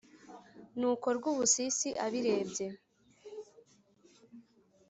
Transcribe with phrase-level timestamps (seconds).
[0.79, 2.67] Nuko Rwubusisi abirebye,